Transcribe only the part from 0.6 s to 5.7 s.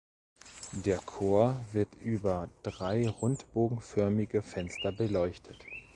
Der Chor wird über drei rundbogenförmige Fenster beleuchtet.